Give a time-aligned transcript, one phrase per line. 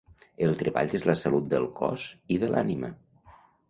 [0.45, 2.09] El treball és la salut del cos
[2.39, 2.95] i de l'ànima.